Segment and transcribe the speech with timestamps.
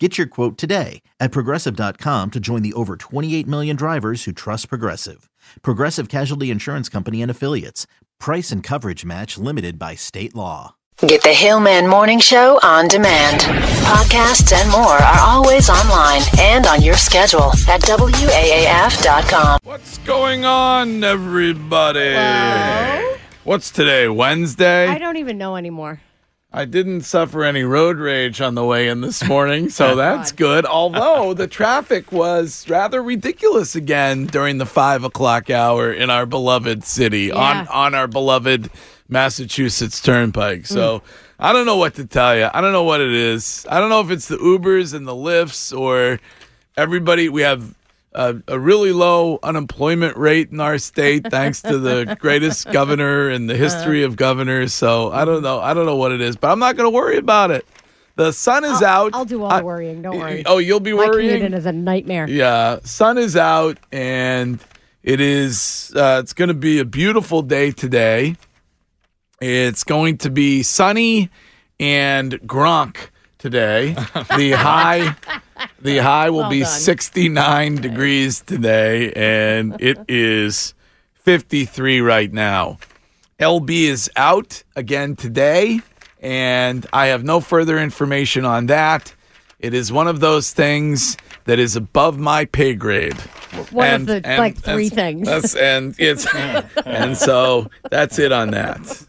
[0.00, 4.68] Get your quote today at progressive.com to join the over 28 million drivers who trust
[4.68, 5.30] Progressive.
[5.62, 7.86] Progressive Casualty Insurance Company and Affiliates.
[8.18, 10.74] Price and coverage match limited by state law.
[10.98, 13.42] Get the Hillman Morning Show on demand.
[13.84, 19.60] Podcasts and more are always online and on your schedule at WAAF.com.
[19.62, 22.14] What's going on, everybody?
[22.14, 23.16] Hello?
[23.44, 24.88] What's today, Wednesday?
[24.88, 26.00] I don't even know anymore.
[26.56, 30.64] I didn't suffer any road rage on the way in this morning, so that's good.
[30.64, 36.84] Although the traffic was rather ridiculous again during the five o'clock hour in our beloved
[36.84, 37.66] city on Yeah.
[37.70, 38.70] on our beloved
[39.08, 40.66] Massachusetts Turnpike.
[40.66, 41.02] So mm.
[41.40, 42.48] I don't know what to tell you.
[42.54, 43.66] I don't know what it is.
[43.68, 46.20] I don't know if it's the Ubers and the Lyfts or
[46.76, 47.28] everybody.
[47.28, 47.74] We have
[48.14, 53.46] a, a really low unemployment rate in our state, thanks to the greatest governor in
[53.46, 54.72] the history of governors.
[54.74, 55.60] So I don't know.
[55.60, 57.66] I don't know what it is, but I'm not going to worry about it.
[58.16, 59.14] The sun is I'll, out.
[59.14, 60.02] I'll do all I- the worrying.
[60.02, 60.44] Don't worry.
[60.46, 61.34] Oh, you'll be My worrying.
[61.40, 62.28] commute is a nightmare.
[62.28, 64.60] Yeah, sun is out, and
[65.02, 65.92] it is.
[65.96, 68.36] Uh, it's going to be a beautiful day today.
[69.40, 71.28] It's going to be sunny
[71.80, 73.08] and Gronk
[73.48, 73.94] today.
[74.38, 75.14] The high,
[75.80, 76.68] the high will Well be done.
[76.70, 80.72] 69 degrees today, and it is
[81.20, 82.78] 53 right now.
[83.38, 85.80] LB is out again today,
[86.20, 89.14] and I have no further information on that.
[89.60, 93.18] It is one of those things that is above my pay grade.
[93.70, 95.28] One of the, like, three that's- things.
[95.28, 96.26] That's and it's
[96.86, 99.06] and so that's it on that.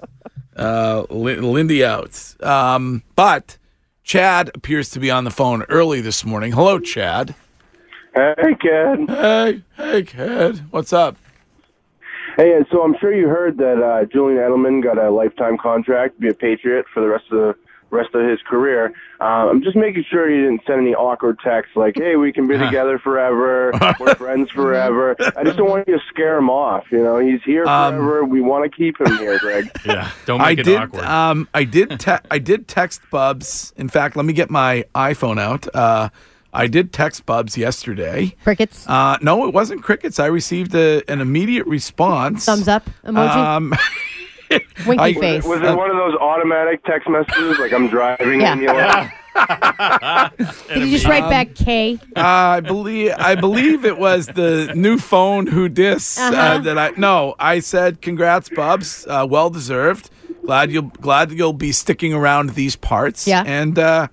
[0.58, 3.58] Uh, Lindy out, um, but
[4.06, 6.52] Chad appears to be on the phone early this morning.
[6.52, 7.34] Hello, Chad.
[8.14, 9.08] Hey, Ken.
[9.08, 10.60] Hey, hey, kid.
[10.70, 11.18] What's up?
[12.38, 16.22] Hey, so I'm sure you heard that uh, Julian Edelman got a lifetime contract to
[16.22, 17.56] be a Patriot for the rest of the
[17.96, 18.94] rest of his career.
[19.20, 22.48] Uh, I'm just making sure he didn't send any awkward texts like, "Hey, we can
[22.48, 26.84] be together forever, we're friends forever." I just don't want you to scare him off.
[26.92, 28.26] You know, he's here Um, forever.
[28.26, 29.72] we want to keep him here, Greg.
[29.86, 30.78] Yeah, don't make I it did.
[30.80, 31.04] awkward.
[31.06, 32.00] Um, I did.
[32.00, 33.74] Te- I did text Bubs.
[33.78, 35.74] In fact, let me get my iPhone out.
[35.74, 36.10] Uh,
[36.54, 38.34] I did text Bubs yesterday.
[38.44, 38.88] Crickets.
[38.88, 40.20] Uh, no, it wasn't crickets.
[40.20, 42.46] I received a, an immediate response.
[42.46, 43.36] Thumbs up emoji.
[43.36, 43.74] Um,
[44.88, 45.44] winky I- face.
[45.46, 48.42] Was it one of those automatic text messages like "I'm driving"?
[48.42, 48.52] Yeah.
[48.54, 49.08] And you know,
[50.74, 52.00] Did you just write back K?
[52.16, 56.58] Uh, I believe I believe it was the new phone who dis uh, Uh-huh.
[56.60, 60.10] that I no I said congrats Bubs uh, well deserved
[60.46, 63.44] glad you'll glad you'll be sticking around these parts Yeah.
[63.46, 64.08] and uh,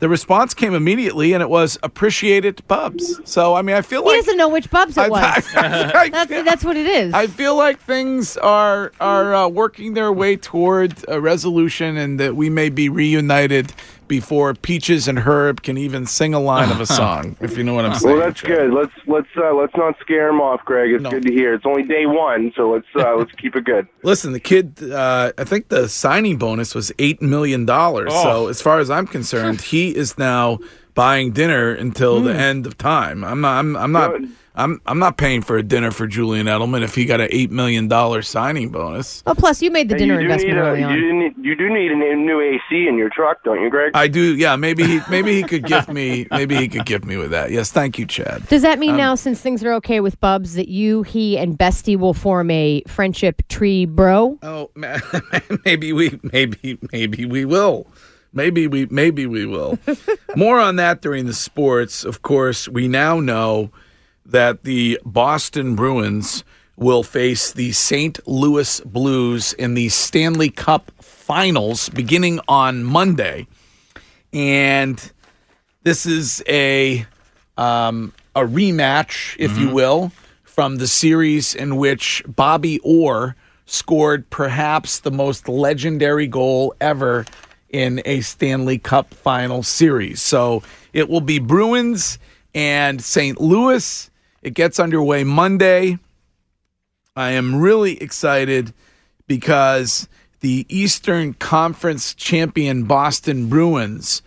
[0.00, 4.02] the response came immediately and it was appreciated it Bubs so I mean I feel
[4.02, 5.20] He like he doesn't know which Bubs I, it was.
[5.56, 7.14] I- That's that's what it is.
[7.14, 12.36] I feel like things are are uh, working their way toward a resolution, and that
[12.36, 13.72] we may be reunited
[14.08, 17.36] before Peaches and Herb can even sing a line of a song.
[17.40, 18.16] if you know what I'm saying.
[18.16, 18.72] well, that's good.
[18.72, 20.92] Let's let's uh, let's not scare him off, Greg.
[20.92, 21.10] It's No.
[21.10, 21.54] good to hear.
[21.54, 23.86] It's only day one, so let's uh, let's keep it good.
[24.02, 24.82] Listen, the kid.
[24.82, 28.12] Uh, I think the signing bonus was eight million dollars.
[28.12, 30.58] So as far as I'm concerned, he is now
[30.94, 33.24] buying dinner until the end of time.
[33.24, 33.58] I'm not.
[33.58, 34.20] I'm, I'm not.
[34.20, 34.28] No.
[34.56, 34.80] I'm.
[34.86, 37.88] I'm not paying for a dinner for Julian Edelman if he got an eight million
[37.88, 39.22] dollar signing bonus.
[39.26, 40.94] oh, plus you made the dinner you investment need a, early on.
[40.94, 43.92] You, do need, you do need a new AC in your truck, don't you, Greg?
[43.94, 44.36] I do.
[44.36, 44.54] Yeah.
[44.56, 45.00] Maybe he.
[45.10, 46.26] Maybe he could gift me.
[46.30, 47.50] Maybe he could gift me with that.
[47.50, 47.72] Yes.
[47.72, 48.46] Thank you, Chad.
[48.48, 51.58] Does that Um, mean now, since things are okay with Bubs, that you, he, and
[51.58, 54.38] Bestie will form a friendship tree bro?
[54.42, 54.70] Oh,
[55.64, 56.18] maybe we.
[56.22, 56.78] Maybe.
[56.92, 57.86] Maybe we will.
[58.32, 58.86] Maybe we.
[58.86, 59.78] Maybe we will.
[60.36, 62.04] More on that during the sports.
[62.04, 63.70] Of course, we now know
[64.26, 66.44] that the Boston Bruins
[66.76, 68.18] will face the St.
[68.26, 73.46] Louis Blues in the Stanley Cup Finals beginning on Monday,
[74.32, 75.12] and
[75.82, 77.06] this is a
[77.56, 80.10] um, a rematch, if you will,
[80.42, 87.24] from the series in which Bobby Orr scored perhaps the most legendary goal ever
[87.70, 90.20] in a Stanley Cup final series.
[90.20, 90.62] So
[90.92, 92.18] it will be Bruins
[92.54, 93.40] and St.
[93.40, 94.10] Louis.
[94.44, 95.98] It gets underway Monday.
[97.16, 98.74] I am really excited
[99.26, 100.06] because
[100.40, 104.20] the Eastern Conference champion Boston Bruins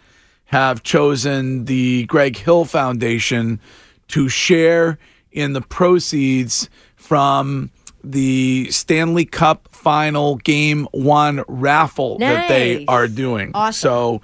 [0.46, 3.60] have chosen the Greg Hill Foundation
[4.08, 4.98] to share
[5.32, 7.70] in the proceeds from
[8.04, 13.52] the Stanley Cup final game one raffle that they are doing.
[13.54, 13.74] Awesome.
[13.80, 14.22] So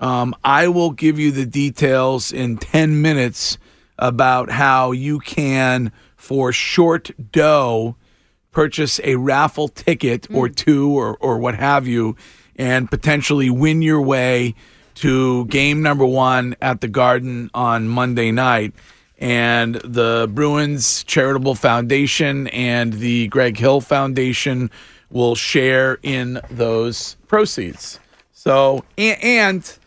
[0.00, 3.58] um, I will give you the details in 10 minutes
[3.98, 7.96] about how you can, for short dough,
[8.50, 10.56] purchase a raffle ticket or mm.
[10.56, 12.16] two or, or what have you
[12.56, 14.54] and potentially win your way
[14.94, 18.72] to game number one at the Garden on Monday night.
[19.18, 24.70] And the Bruins Charitable Foundation and the Greg Hill Foundation
[25.10, 28.00] will share in those proceeds.
[28.32, 29.78] So, and, and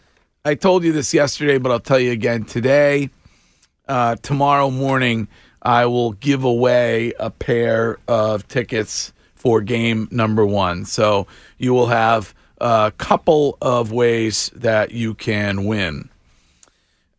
[0.45, 3.09] I told you this yesterday, but I'll tell you again today.
[3.89, 5.27] Uh, tomorrow morning,
[5.63, 10.85] I will give away a pair of tickets for game number one.
[10.85, 11.25] So
[11.57, 16.09] you will have a couple of ways that you can win.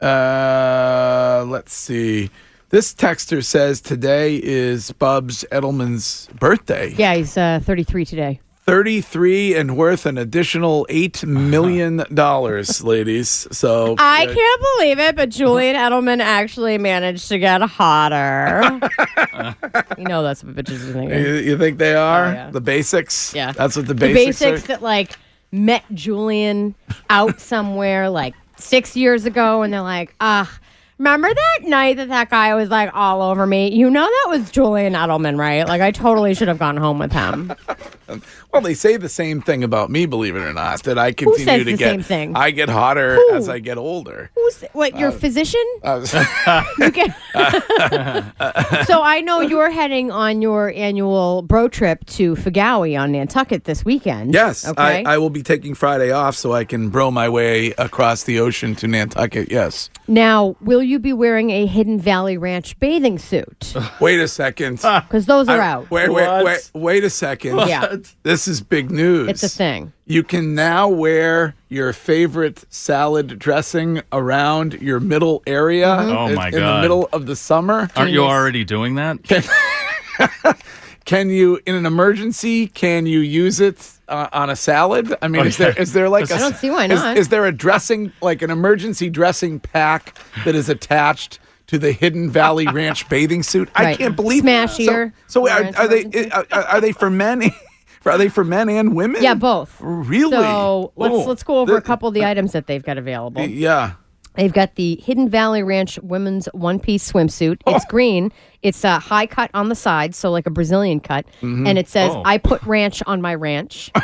[0.01, 2.31] Uh, let's see.
[2.69, 6.95] This texter says today is Bubs Edelman's birthday.
[6.97, 8.41] Yeah, he's uh, 33 today.
[8.71, 13.49] 33 and worth an additional $8 million, dollars, ladies.
[13.51, 18.63] So I uh, can't believe it, but Julian Edelman actually managed to get hotter.
[19.99, 21.19] you know that's what bitches are thinking.
[21.19, 22.51] You, you think they are Oh, yeah.
[22.53, 23.35] the basics?
[23.35, 23.51] Yeah.
[23.51, 24.67] that's what the the basics, basics are.
[24.69, 25.19] that like
[25.51, 26.77] met Julian
[27.09, 30.49] out somewhere like six years ago, and they're like, ah.
[30.99, 33.73] Remember that night that that guy was like all over me?
[33.73, 35.67] You know that was Julian Edelman, right?
[35.67, 37.55] Like I totally should have gone home with him.
[38.53, 40.83] Well, they say the same thing about me, believe it or not.
[40.85, 41.91] That I continue says to the get.
[41.91, 42.37] same thing?
[42.37, 43.33] I get hotter Who?
[43.35, 44.31] as I get older.
[44.35, 44.99] Who's what?
[44.99, 45.65] Your physician?
[45.83, 46.05] Uh,
[46.79, 47.15] You get-
[48.87, 53.85] so I know you're heading on your annual bro trip to Figawi on Nantucket this
[53.85, 54.35] weekend.
[54.35, 55.05] yes, Okay.
[55.05, 58.41] I, I will be taking Friday off so I can bro my way across the
[58.41, 59.51] ocean to Nantucket.
[59.51, 59.91] Yes.
[60.09, 63.75] now, will you be wearing a Hidden Valley Ranch bathing suit?
[64.01, 64.81] Wait a second.
[65.11, 65.91] Because those are I- out.
[65.91, 66.45] Wait, wait, What?
[66.45, 67.57] wait, wait a second.
[67.67, 67.97] Yeah.
[68.23, 69.29] This is big news.
[69.29, 69.93] It's a thing.
[70.07, 76.17] You can now wear your favorite salad dressing around your middle area Mm-hmm.
[76.17, 76.55] Oh, in, god!
[76.55, 77.89] in the middle of the summer.
[77.97, 79.19] Aren't you already doing that?
[81.07, 85.13] Can you, in an emergency, can you use it uh, on a salad?
[85.23, 87.17] I mean, is there is there like a, I don't see why is- not.
[87.17, 91.39] Is, there a dressing like an emergency dressing pack that is attached?
[91.69, 95.71] To the Hidden Valley Ranch bathing suit, I can't believe Smash So, ear so are,
[95.77, 97.45] are they are, are they for men?
[98.05, 99.23] Are they for men and women?
[99.23, 99.77] Yeah, both.
[99.81, 100.31] Really?
[100.31, 101.25] So let's Oh.
[101.25, 103.43] let's go over a couple of the items that they've got available.
[103.47, 103.93] Yeah.
[104.37, 107.59] They've got the Hidden Valley Ranch women's one piece swimsuit.
[107.67, 107.75] Oh.
[107.75, 108.31] It's green.
[108.63, 111.27] It's a high cut on the side, so like a Brazilian cut.
[111.43, 111.67] Mm-hmm.
[111.67, 112.23] And it says, Oh.
[112.25, 113.91] I put ranch on my ranch.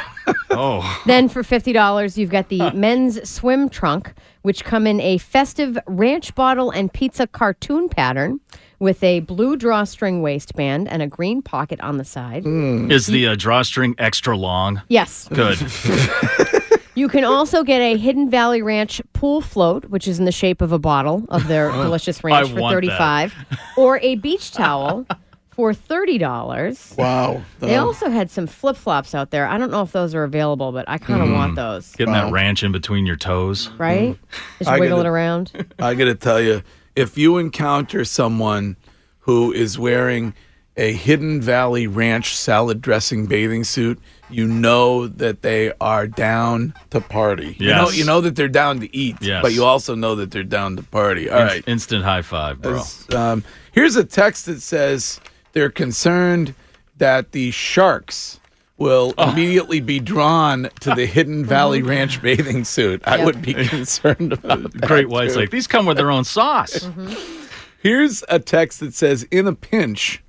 [0.49, 5.77] Oh, then for $50, you've got the men's swim trunk, which come in a festive
[5.87, 8.41] ranch bottle and pizza cartoon pattern
[8.79, 12.45] with a blue drawstring waistband and a green pocket on the side.
[12.45, 12.91] Hmm.
[12.91, 14.83] is the uh, drawstring extra long?
[14.89, 15.29] Yes.
[15.29, 15.59] Good.
[16.97, 20.63] You can also get a Hidden Valley Ranch pool float, which is in the shape
[20.63, 21.83] of a bottle of their oh.
[21.83, 23.31] delicious ranch I for want that.
[23.31, 23.35] 35
[23.77, 25.07] or a beach towel
[25.51, 26.97] for $30.
[26.97, 27.43] Wow.
[27.59, 27.87] They uh-huh.
[27.87, 29.47] also had some flip-flops out there.
[29.47, 31.57] I don't know if those are available, but I kind of want hmm.
[31.57, 33.69] those, Getting that ranch in between your toes.
[33.77, 34.17] right?
[34.17, 34.37] Hmm.
[34.59, 35.67] Just I wiggle it gotta- around.
[35.79, 36.63] I got to tell you,
[36.97, 38.77] if you encounter someone
[39.21, 40.35] who is wearing
[40.77, 43.99] a Hidden Valley Ranch salad dressing bathing suit,
[44.29, 47.57] you know that they are down to party.
[47.59, 47.97] You know, Yes.
[47.99, 49.41] you know that they're down to eat, Yes.
[49.43, 51.31] but you also know that they're down to party.
[51.31, 51.65] All In- right.
[51.67, 52.83] Instant high five, bro.
[53.15, 55.21] Um, here's a text that says
[55.53, 56.55] they're concerned
[56.99, 58.39] that the sharks
[58.79, 59.31] will Oh.
[59.33, 61.87] immediately be drawn to the Hidden Valley oh.
[61.87, 63.03] Ranch bathing suit.
[63.07, 63.25] I Yep.
[63.27, 64.87] would be concerned about uh, that.
[64.87, 65.41] Great White's too.
[65.41, 66.79] like, these come with their own sauce.
[66.81, 67.47] Mm-hmm.
[67.83, 70.23] Here's a text that says, "In a pinch,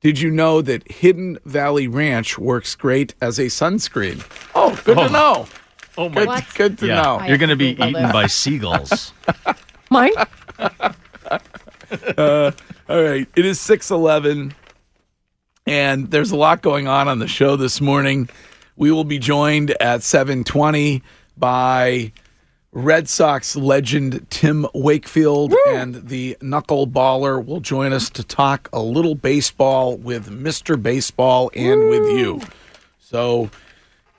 [0.00, 4.22] did you know that Hidden Valley Ranch works great as a sunscreen?"
[4.54, 5.46] Oh, good to oh know.
[5.98, 6.44] Oh, my Good, What?
[6.54, 7.22] good to Yeah, know.
[7.26, 9.12] you're going to be Googled eaten by seagulls.
[9.90, 10.12] Mine?
[12.16, 12.52] Uh,
[12.88, 14.54] all right, it is six eleven,
[15.70, 18.28] and there's a lot going on on the show this morning.
[18.76, 21.02] We will be joined at seven twenty
[21.38, 22.12] by
[22.72, 29.14] Red Sox legend Tim Wakefield, and the knuckleballer will join us to talk a little
[29.14, 32.40] baseball with Mister Baseball and with you.
[32.98, 33.50] So.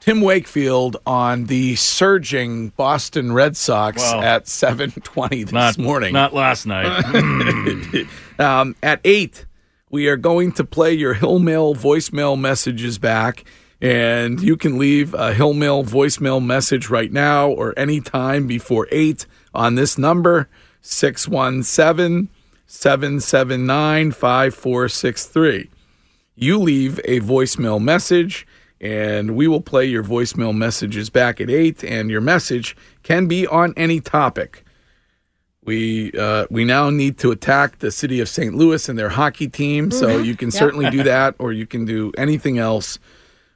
[0.03, 4.21] Tim Wakefield on the surging Boston Red Sox Wow.
[4.23, 6.11] at 7:20 this Not morning.
[6.11, 8.07] Not last night.
[8.39, 9.45] Um, at eight,
[9.91, 13.43] we are going to play your Hill Mail voicemail messages back.
[13.81, 19.25] And you can leave a Hill Mail voicemail message right now or anytime before eight
[19.53, 20.47] on this number
[20.81, 22.29] 617
[22.65, 25.69] 779 5463.
[26.35, 28.47] You leave a voicemail message,
[28.79, 33.45] and we will play your voicemail messages back at 8, and your message can be
[33.45, 34.63] on any topic.
[35.63, 38.55] We uh, we now need to attack the city of St.
[38.55, 42.11] Louis and their hockey team, so you can certainly do that, or you can do
[42.17, 42.97] anything else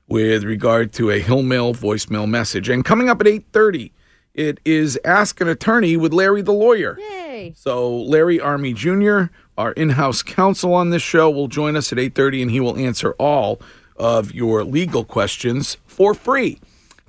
[0.07, 2.69] with regard to a Hill Mail voicemail message.
[2.69, 3.91] And coming up at 8:30,
[4.35, 6.99] it is Ask an Attorney with Larry the Lawyer.
[6.99, 7.53] Yay.
[7.55, 9.23] So Larry Army Jr.,
[9.57, 13.13] our in-house counsel on this show, will join us at 8:30 and he will answer
[13.13, 13.59] all
[13.95, 16.59] of your legal questions for free.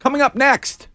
[0.00, 0.88] Coming up next,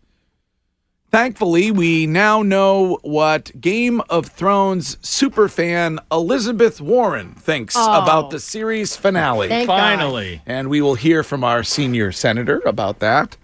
[1.12, 8.02] thankfully, we now know what Game of Thrones superfan Elizabeth Warren thinks Oh.
[8.02, 9.48] about the series finale.
[9.50, 9.78] Thank God.
[9.78, 10.42] Finally.
[10.46, 13.38] and we will hear from our senior senator about that.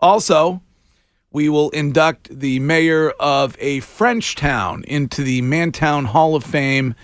[0.00, 0.62] Also,
[1.32, 6.94] we will induct the mayor of a French town into the Mantown Hall of Fame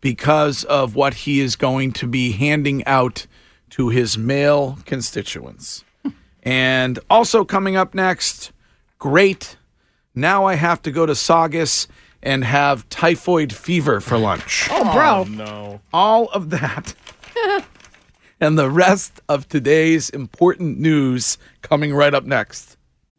[0.00, 3.26] because of what he is going to be handing out
[3.70, 5.82] to his male constituents.
[6.42, 8.52] and also coming up next,
[8.98, 9.56] great.
[10.14, 11.88] Now I have to go to Saugus
[12.22, 15.20] and have typhoid fever for lunch Oh, bro.
[15.20, 15.80] Oh, no.
[15.92, 16.94] all of that
[18.40, 22.76] and the rest of today's important news coming right up next.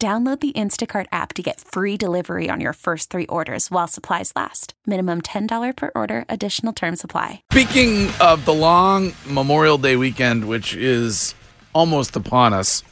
[0.00, 4.32] Download the Instacart app to get free delivery on your first three orders while supplies
[4.34, 4.72] last.
[4.86, 7.42] Minimum $10 per order, additional term supply.
[7.52, 11.34] Speaking of the long Memorial Day weekend, which is
[11.74, 12.82] almost upon us,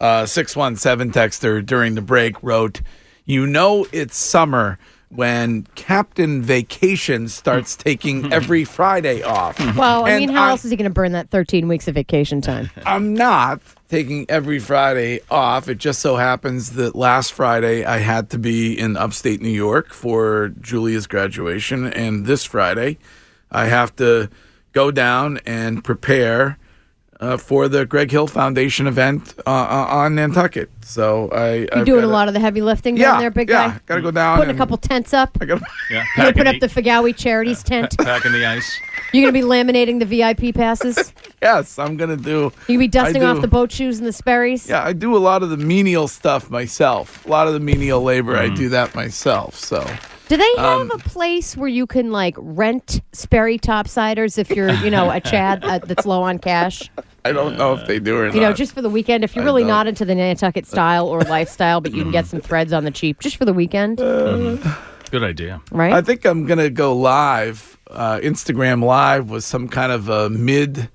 [0.00, 2.80] uh, 617 texter during the break wrote,
[3.24, 9.58] You know it's summer when Captain Vacation starts taking every Friday off.
[9.76, 11.88] Well, I And mean, how I'm- else is he going to burn that 13 weeks
[11.88, 12.70] of vacation time?
[12.86, 15.68] I'm not taking every Friday off.
[15.68, 19.92] It just so happens that last Friday I had to be in upstate New York
[19.94, 22.98] for Julia's graduation, and this Friday
[23.50, 24.28] I have to
[24.74, 26.58] go down and prepare
[27.20, 30.70] uh, for the Greg Hill Foundation event uh, uh, on Nantucket.
[30.84, 33.30] So I You I've doing a gotta- lot of the heavy lifting yeah, down there,
[33.30, 33.80] big yeah, guy?
[33.86, 34.38] Gotta go down.
[34.38, 35.36] Putting a couple tents up.
[35.40, 35.60] I gotta,
[35.90, 36.04] Yeah.
[36.16, 37.96] You're going to Packing put up the Figawi Charities tent.
[37.98, 38.80] Packing the ice.
[39.12, 41.12] You're going to be laminating the VIP passes.
[41.42, 42.30] yes, I'm gonna do.
[42.30, 44.68] You're going to be dusting I off the boat shoes and the Sperry's.
[44.68, 47.24] Yeah, I do a lot of the menial stuff myself.
[47.26, 49.54] A lot of the menial labor, I do that myself.
[49.56, 49.86] So.
[50.28, 54.70] Do they have Um, a place where you can like rent Sperry topsiders if you're,
[54.70, 56.90] you know, a Chad uh, that's low on cash?
[57.24, 59.24] I don't know if they do or You know, just for the weekend.
[59.24, 59.68] If you're I really don't.
[59.68, 62.90] not into the Nantucket style or lifestyle, but you can get some threads on the
[62.90, 65.60] cheap just for the weekend, Good idea.
[65.72, 65.92] right?
[65.94, 70.90] I think I'm gonna go live, uh, Instagram live with some kind of a mid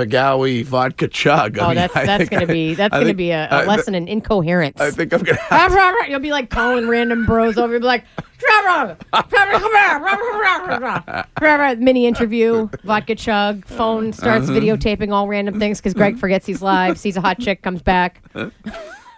[0.00, 1.58] Figawi vodka chug.
[1.58, 4.02] I oh, mean, that's I that's gonna I, be that's gonna be a, lesson th-
[4.02, 4.80] in incoherence.
[4.80, 5.38] I think I'm gonna.
[5.40, 5.72] Have
[6.08, 7.74] You'll be like calling random bros over.
[7.74, 8.04] You'll be like,
[11.78, 14.58] mini interview, vodka chug, phone starts uh-huh.
[14.58, 18.22] videotaping all random things because Greg forgets he's live, sees a hot chick, comes back.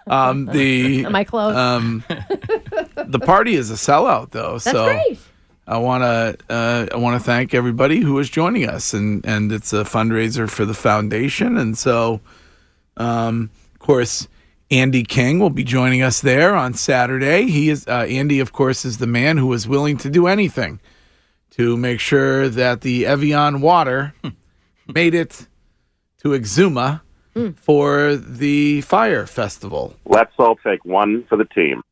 [0.07, 1.55] Um, the am I close?
[1.55, 4.53] Um, the party is a sellout though.
[4.53, 4.85] That's so.
[4.85, 5.19] Great.
[5.65, 9.51] I want to uh, I want to thank everybody who is joining us, and and
[9.51, 12.19] it's a fundraiser for the foundation, and so,
[12.97, 14.27] um, of course,
[14.69, 17.45] Andy King will be joining us there on Saturday.
[17.45, 20.79] He is uh, Andy, of course, is the man who is willing to do anything
[21.51, 24.13] to make sure that the Evian water
[24.93, 25.47] made it
[26.19, 27.01] to Exuma
[27.55, 29.95] for the Fyre Festival.
[30.05, 31.83] Let's all take one for the team.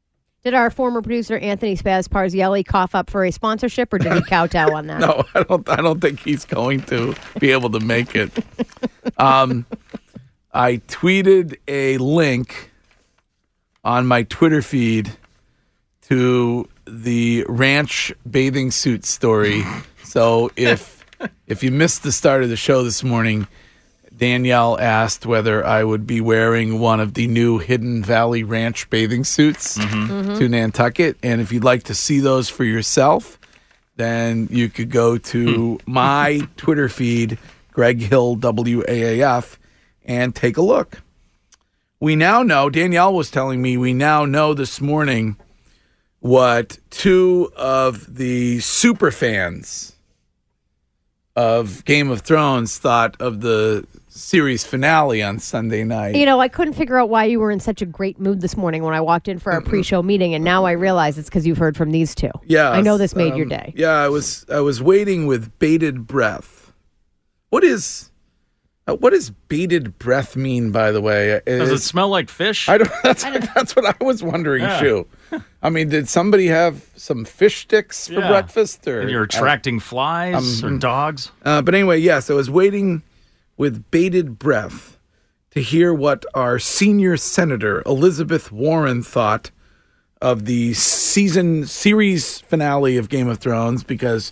[0.43, 4.21] Did our former producer Anthony Spaz Parzielli cough up for a sponsorship, or did he
[4.23, 4.99] kowtow on that?
[5.01, 5.69] No, I don't.
[5.69, 8.31] I don't think he's going to be able to make it.
[9.17, 9.67] Um,
[10.51, 12.71] I tweeted a link
[13.83, 15.11] on my Twitter feed
[16.03, 19.63] to the ranch bathing suit story.
[20.03, 21.05] So if
[21.45, 23.47] if you missed the start of the show this morning,
[24.21, 29.25] Danielle asked whether I would be wearing one of the new Hidden Valley Ranch bathing
[29.25, 30.11] suits mm-hmm.
[30.11, 30.39] Mm-hmm.
[30.39, 33.37] to Nantucket, and if you'd like to see those for yourself
[34.01, 35.91] then you could go to hmm.
[35.91, 37.37] my Twitter feed,
[37.71, 39.57] Greg Hill WAAF,
[40.05, 41.01] and take a look.
[41.99, 45.37] We now know, Danielle was telling me, we now know this morning
[46.19, 49.93] what two of the super fans
[51.35, 56.15] of Game of Thrones thought of the series finale on Sunday night.
[56.15, 58.57] You know, I couldn't figure out why you were in such a great mood this
[58.57, 61.47] morning when I walked in for our pre-show meeting, and now I realize it's because
[61.47, 62.31] you've heard from these two.
[62.45, 63.73] yeah, I know this made your um, day.
[63.75, 66.73] Yeah, I was I was waiting with bated breath.
[67.49, 68.11] What is
[68.87, 70.71] uh, what does bated breath mean?
[70.71, 72.67] By the way, Does it smell like fish?
[72.67, 72.91] I don't.
[73.03, 74.79] That's, that's what I was wondering Yeah.
[74.79, 75.07] too.
[75.63, 78.27] I mean, did somebody have some fish sticks for Yeah.
[78.27, 81.31] breakfast, or and you're attracting flies Um, or dogs?
[81.45, 83.03] Uh, but anyway, yes, I was waiting
[83.61, 84.97] with bated breath
[85.51, 89.51] to hear what our senior senator Elizabeth Warren thought
[90.19, 94.31] of the season series finale of Game of Thrones because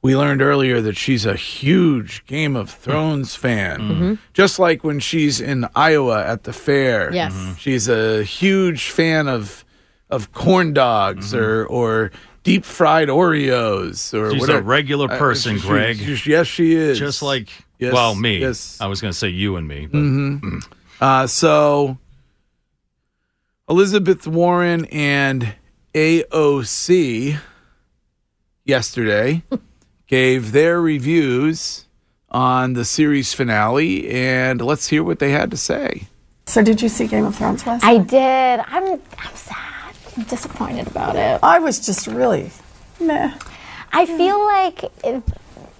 [0.00, 4.16] we learned earlier that she's a huge Game of Thrones fan.
[4.32, 7.12] Just like when she's in Iowa at the fair.
[7.12, 7.34] Yes.
[7.34, 7.58] Mhm.
[7.58, 9.64] She's a huge fan of
[10.08, 12.12] of corn dogs or or
[12.44, 14.58] deep fried Oreos or She's whatever.
[14.60, 15.96] a regular Uh, person, she- Greg.
[16.16, 16.96] she- yes, she is.
[16.98, 17.48] Just like,
[17.82, 18.38] Yes, well, me.
[18.38, 18.78] yes.
[18.80, 19.86] I was going to say you and me.
[19.86, 20.62] But
[21.00, 21.98] Uh, so
[23.68, 25.54] Elizabeth Warren and
[25.94, 27.38] AOC
[28.64, 29.42] yesterday
[30.06, 31.86] gave their reviews
[32.30, 36.06] on the series finale, and let's hear what they had to say.
[36.46, 38.08] So did you see Game of Thrones last I night?
[38.08, 38.60] did.
[38.68, 39.94] I'm, I'm sad.
[40.16, 41.40] I'm disappointed about it.
[41.42, 42.50] I was just really
[43.00, 43.32] meh.
[43.92, 45.22] I feel like it,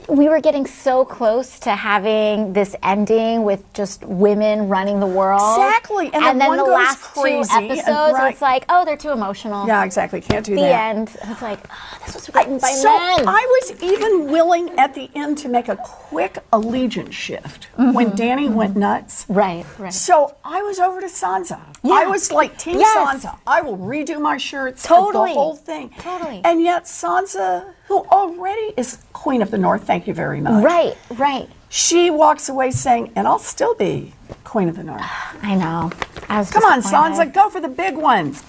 [0.08, 5.40] we were getting so close to having this ending with just women running the world.
[5.40, 8.32] Exactly, and And, then then the last crazy, two episodes, right.
[8.32, 9.66] it's like, oh, they're too emotional.
[9.66, 10.20] Yeah, exactly.
[10.20, 10.92] Can't do The that.
[10.94, 11.16] The end.
[11.30, 13.28] It's like, oh, this was written by so men.
[13.28, 18.16] I was even willing at the end to make a quick allegiance shift when mm-hmm.
[18.16, 18.54] Danny mm-hmm.
[18.54, 19.26] went nuts.
[19.28, 19.92] right, right.
[19.92, 21.60] So I was over to Sansa.
[21.82, 21.94] Yeah.
[21.94, 23.24] I was like Team Yes.
[23.24, 23.38] Sansa.
[23.46, 24.82] I will redo my shirts.
[24.82, 25.30] Totally.
[25.30, 25.90] The whole thing.
[25.98, 26.40] Totally.
[26.44, 30.64] And yet Sansa, who already is Queen of the North, thank you very much.
[30.64, 31.48] Right, right.
[31.68, 35.02] She walks away saying, and I'll still be Queen of the North.
[35.42, 35.90] I know.
[36.28, 37.16] I was Come on, disappointed.
[37.16, 38.42] Sansa, go for the big ones.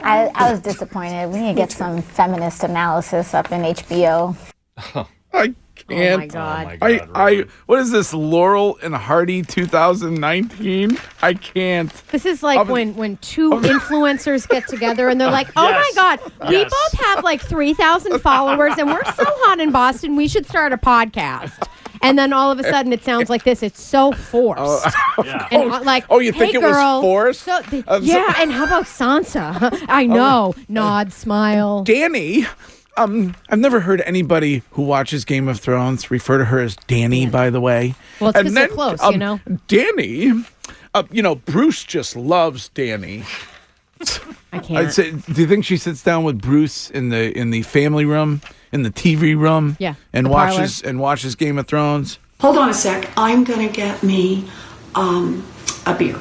[0.00, 1.30] I, I was disappointed.
[1.30, 4.36] We need to get some feminist analysis up in HBO.
[5.32, 5.54] I
[5.88, 6.14] can't.
[6.14, 6.78] Oh my God.
[6.82, 7.48] I, God, I, really?
[7.66, 10.98] what is this, Laurel and Hardy 2019?
[11.22, 11.92] I can't.
[12.08, 15.94] This is like Of- when when two influencers get together and they're like, "Oh Yes.
[15.96, 16.70] my god, we Yes.
[16.70, 20.76] both have like 3,000 followers and we're so hot in Boston, we should start a
[20.78, 21.68] podcast."
[22.02, 23.62] And then all of a sudden it sounds like this.
[23.62, 24.86] It's so forced.
[25.24, 25.48] yeah.
[25.50, 27.40] And uh, like, Oh, you think hey, it was forced?
[27.42, 29.82] So the- Um, so- yeah, and how about Sansa?
[29.88, 30.54] I know.
[30.68, 31.82] Nod, smile.
[31.82, 32.44] Danny.
[32.96, 37.26] Um, I've never heard anybody who watches Game of Thrones refer to her as Danny.
[37.26, 39.40] By the way, Well, it's because they're then, close, um, you know?
[39.68, 40.44] Danny.
[40.94, 43.24] Uh, you know, Bruce just loves Danny.
[44.00, 44.92] I I'd can't.
[44.92, 48.40] say, do you think she sits down with Bruce in the in the family room,
[48.72, 50.52] in the TV room, Yeah, and the parlor.
[50.58, 52.18] watches and watches Game of Thrones?
[52.40, 53.10] Hold on a sec.
[53.16, 54.44] I'm going to get me
[54.94, 55.44] um,
[55.86, 56.20] a beer.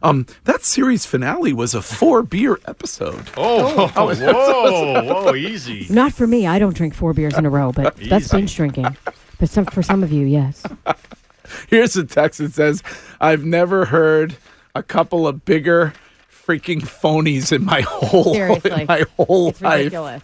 [0.00, 3.24] That um that series finale was a four beer episode.
[3.36, 5.86] Oh, whoa, whoa, easy.
[5.90, 6.46] Not for me.
[6.46, 8.96] I don't drink four beers in a row, but that's binge drinking.
[9.38, 10.62] But some for some of you, yes.
[11.68, 12.82] Here's a text that says,
[13.20, 14.36] "I've never heard
[14.74, 15.94] a couple of bigger
[16.30, 18.82] freaking phonies in my whole Seriously.
[18.82, 20.22] in my whole It's life." ridiculous.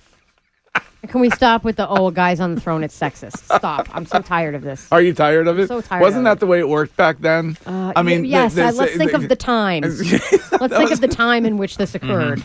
[1.09, 2.83] Can we stop with the oh, a guy's on the throne?
[2.85, 3.39] It's sexist.
[3.45, 3.89] Stop.
[3.95, 4.87] I'm so tired of this.
[4.93, 5.69] Are you tired of it?
[5.69, 6.41] So tired Wasn't of that it.
[6.41, 7.57] the way it worked back then?
[7.67, 8.55] Uh, I mean, y- yes.
[8.55, 9.83] they- they let's think of the time.
[9.83, 10.01] let's
[10.77, 12.43] think of the time in which this occurred.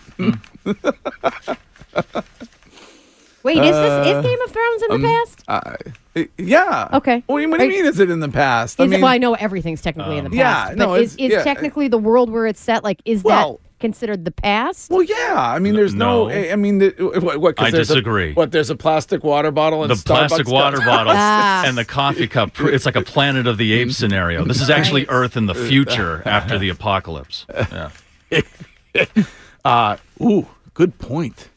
[3.42, 5.44] Wait, is this is Game of Thrones in the past?
[5.48, 6.90] Uh, yeah.
[6.94, 7.24] Okay.
[7.28, 7.90] What do you, what do you Are you- mean?
[7.90, 8.80] Is it in the past?
[8.80, 11.14] Is it, well, I know everything's technically in the past, yeah, past, no, but is,
[11.16, 11.44] it's- is yeah.
[11.44, 14.90] technically the world where it's set like is Well- that considered the past?
[14.90, 15.36] Well, yeah.
[15.38, 16.28] I mean, there's no.
[16.28, 16.30] No.
[16.30, 16.90] I I mean, the,
[17.22, 17.38] what?
[17.40, 18.34] what 'cause I there's a- disagree.
[18.34, 18.52] what?
[18.52, 21.64] There's a plastic water bottle and The plastic water bottle Ah.
[21.66, 22.60] and the coffee cup.
[22.62, 24.44] It's like a Planet of the Apes scenario.
[24.46, 27.46] This is actually Earth in the future after the apocalypse.
[27.50, 27.90] Yeah.
[29.66, 31.50] Uh, ooh, good point.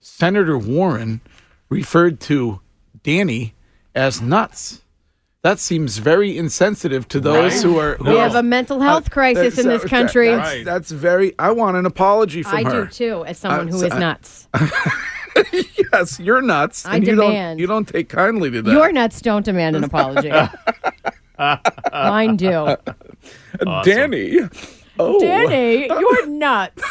[0.00, 1.20] Senator Warren
[1.68, 2.60] referred to
[3.02, 3.54] Danny
[3.94, 4.82] as nuts.
[5.44, 7.62] That seems very insensitive to those Right.
[7.62, 7.94] who are.
[7.96, 10.30] Who we are- have a mental health Uh, crisis in this uh, country.
[10.30, 10.64] That's, Right.
[10.64, 11.32] that's very.
[11.38, 12.84] I want an apology from I her.
[12.86, 14.48] do too, as someone Uh, who so- is nuts.
[15.92, 16.84] Yes, you're nuts.
[16.84, 17.30] I and you don't.
[17.30, 17.60] demand.
[17.60, 18.72] You don't take kindly to that.
[18.72, 20.32] Your nuts don't demand an apology.
[21.92, 22.76] Mine do.
[23.84, 24.38] Danny.
[24.98, 26.82] Oh, Danny, you're nuts.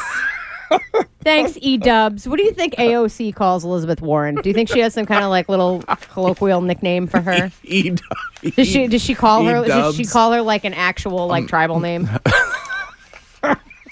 [1.21, 2.27] Thanks, E Dubs.
[2.27, 4.35] What do you think AOC calls Elizabeth Warren?
[4.35, 7.51] Do you think she has some kind of like little colloquial nickname for her?
[7.63, 8.55] E- Dubs.
[8.55, 11.79] Does she does she call her does she call her like an actual like tribal
[11.79, 12.07] name?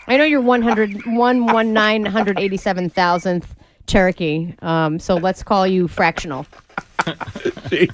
[0.07, 3.43] I know you're 100 1 1 987,000th
[3.87, 4.53] Cherokee.
[4.61, 6.45] Um, so let's call you fractional.
[7.07, 7.15] I'm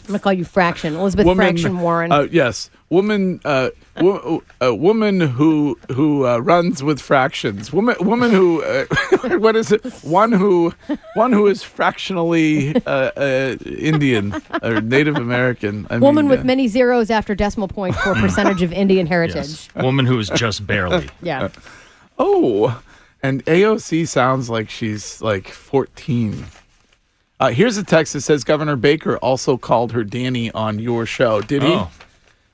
[0.08, 2.12] gonna call you fraction, Elizabeth Fraction Warren.
[2.12, 3.40] Uh, yes, woman.
[3.44, 7.74] Uh, wo- a woman who who uh, runs with fractions.
[7.74, 7.96] Woman.
[8.02, 8.62] Woman who.
[8.64, 8.86] Uh,
[9.40, 9.84] what is it?
[10.04, 10.74] One who.
[11.16, 15.88] One who is fractionally uh, uh, Indian or Native American.
[15.90, 19.36] I Woman mean, with uh, many zeros after decimal point for percentage of Indian heritage.
[19.36, 19.70] Yes.
[19.76, 21.10] Woman who is just barely.
[21.24, 21.50] Yeah.
[22.20, 22.82] Oh,
[23.24, 26.46] and AOC sounds like she's like 14.
[27.40, 31.42] Uh, here's a text that says Governor Baker also called her Danny on your show.
[31.42, 31.70] Did he?
[31.74, 31.90] Oh.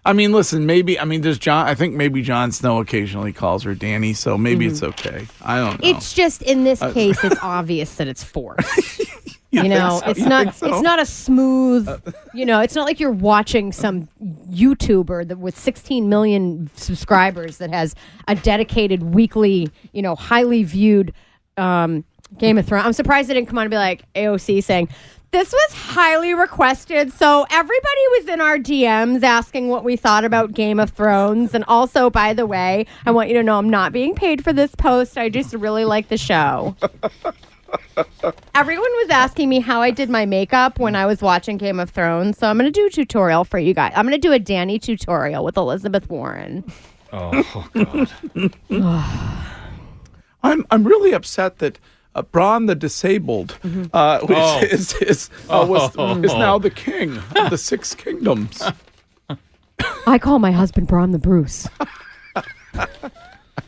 [0.08, 3.64] I mean, listen, maybe, I mean, does John, I think maybe Jon Snow occasionally calls
[3.64, 5.28] her Danny, so maybe it's okay.
[5.42, 5.72] I don't know.
[5.90, 5.98] Mm-hmm.
[5.98, 9.02] It's just in this case, it's obvious that it's forced.
[9.50, 10.12] You, think know, so?
[10.12, 10.56] it's You not.
[10.56, 10.68] so?
[10.68, 11.88] It's not a smooth.
[12.34, 14.10] You know, it's not like you're watching some
[14.52, 17.96] YouTuber that with 16 million subscribers that has
[18.28, 21.14] a dedicated weekly, you know, highly viewed
[21.56, 22.04] um,
[22.38, 22.86] Game of Thrones.
[22.86, 24.90] I'm surprised they didn't come on and be like AOC saying.
[25.32, 27.12] This was highly requested.
[27.12, 31.54] So everybody was in our DMs asking what we thought about Game of Thrones.
[31.54, 34.54] And also, by the way, I want you to know I'm not being paid for
[34.54, 35.18] this post.
[35.18, 36.76] I just really like the show.
[38.56, 41.90] Everyone was asking me how I did my makeup when I was watching Game of
[41.90, 42.38] Thrones.
[42.38, 43.92] So I'm going to do a tutorial for you guys.
[43.96, 46.64] I'm going to do a Danny tutorial with Elizabeth Warren.
[47.12, 48.10] Oh, God.
[50.44, 51.80] I'm, I'm really upset that
[52.18, 53.58] uh, Braun the Disabled
[53.94, 54.60] uh, which Oh.
[54.64, 55.92] is, is, uh, was,
[56.26, 58.62] is now the king of the Six Kingdoms.
[60.08, 61.68] I call my husband Braun the Bruce.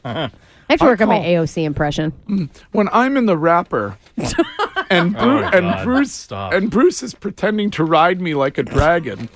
[0.04, 0.30] I
[0.70, 2.50] have to work on my AOC impression.
[2.72, 3.98] when I'm in the wrapper
[4.90, 6.54] and Bru- Oh, and Bruce Stop.
[6.54, 9.30] and Bruce is pretending to ride me like a dragon.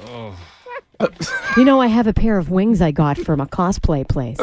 [1.55, 4.39] You know, I have a pair of wings I got from a cosplay place.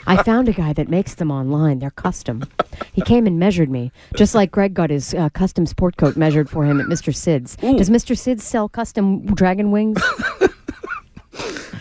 [0.06, 1.78] I found a guy that makes them online.
[1.78, 2.42] They're custom.
[2.94, 6.48] He came and measured me, just like Greg got his uh, custom sport coat measured
[6.48, 7.14] for him at Mr.
[7.14, 7.56] Sid's.
[7.56, 8.16] Does Mr.
[8.16, 10.02] Sid's sell custom dragon wings?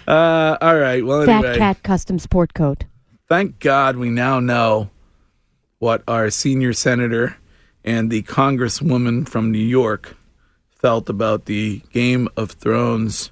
[0.06, 1.06] Uh, all right.
[1.06, 2.84] Well, Fat anyway, cat custom sport coat.
[3.30, 4.90] thank God we now know
[5.80, 7.38] what our senior senator
[7.86, 10.18] and the congresswoman from New York
[10.72, 13.32] felt about the Game of Thrones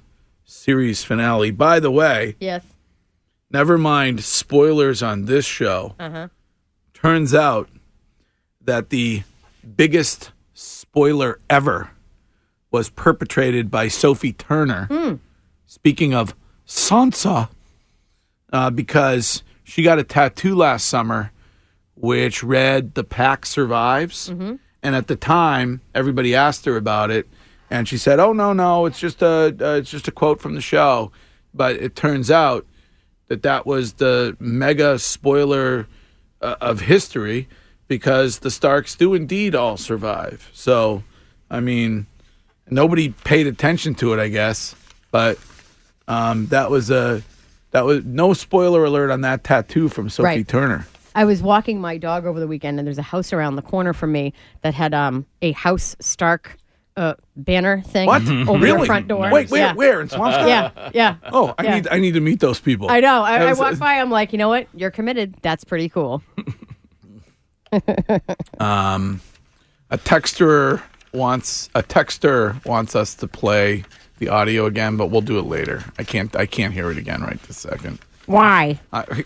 [0.52, 1.50] series finale.
[1.50, 2.62] By the way, Yes.
[3.50, 5.94] never mind spoilers on this show.
[5.98, 6.28] Uh-huh.
[6.92, 7.68] Turns out
[8.60, 9.22] that the
[9.76, 11.90] biggest spoiler ever
[12.70, 15.18] was perpetrated by Sophie Turner.
[15.66, 16.34] Speaking of
[16.66, 17.48] Sansa,
[18.52, 21.32] uh, because she got a tattoo last summer
[21.94, 27.26] which read "The Pack Survives," and at the time, everybody asked her about it,
[27.72, 30.54] and she said, "Oh no, no, it's just a uh, it's just a quote from
[30.54, 31.10] the show."
[31.54, 32.66] But it turns out
[33.28, 35.86] that that was the mega spoiler
[36.42, 37.48] uh, of history
[37.88, 40.50] because the Starks do indeed all survive.
[40.52, 41.02] So,
[41.50, 42.06] I mean,
[42.68, 44.74] nobody paid attention to it, I guess,
[45.10, 45.38] but
[46.08, 47.22] um, that was a
[47.70, 50.48] that was no spoiler alert on that tattoo from Sophie Right.
[50.48, 50.86] Turner.
[51.14, 53.94] I was walking my dog over the weekend, and there's a house around the corner
[53.94, 56.58] from me that had um, a House Stark
[56.96, 58.22] uh, banner thing What?
[58.28, 58.86] over really?
[58.86, 59.30] front door.
[59.30, 59.60] Wait, where?
[59.62, 59.72] yeah.
[59.74, 60.46] Where in Swampscott?
[60.46, 61.16] Yeah, yeah.
[61.32, 61.74] Oh, I Yeah.
[61.76, 62.90] need I need to meet those people.
[62.90, 63.22] I know.
[63.22, 63.94] I, That I was- walked by.
[63.94, 64.66] I'm like, you know what?
[64.74, 65.34] You're committed.
[65.42, 66.22] That's pretty cool.
[68.58, 69.20] Um,
[69.90, 70.82] a texter
[71.14, 73.84] wants a texter wants us to play
[74.18, 75.82] the audio again, but we'll do it later.
[75.98, 77.98] I can't I can't hear it again right this second.
[78.26, 78.78] Why?
[78.92, 79.24] I,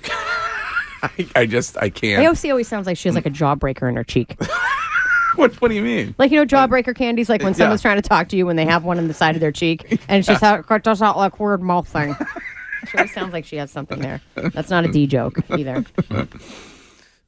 [1.02, 2.22] I, I just I can't.
[2.24, 4.36] AOC always sounds like she has like a jawbreaker in her cheek.
[5.38, 6.14] What what do you mean?
[6.18, 7.28] Like you know, jawbreaker candies.
[7.28, 7.58] Like when Yeah.
[7.58, 9.52] someone's trying to talk to you when they have one in the side of their
[9.52, 12.16] cheek, and it's just how it does that like weird mouth thing.
[12.90, 14.20] She always sounds like she has something there.
[14.36, 15.84] That's not a D joke either.